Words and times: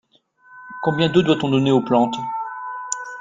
Combien 0.81 1.09
d'eau 1.11 1.21
doit-on 1.21 1.49
donner 1.49 1.69
aux 1.69 1.83
plantes? 1.83 2.17